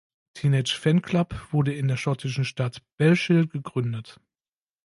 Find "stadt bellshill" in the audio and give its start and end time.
2.43-3.47